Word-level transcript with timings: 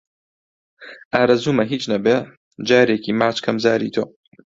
ئارەزوومە 1.15 1.63
هیچ 1.71 1.83
نەبێ 1.93 2.15
جارێکی 2.69 3.11
ماچ 3.21 3.37
کەم 3.45 3.57
زاری 3.65 3.93
تۆ 3.95 4.03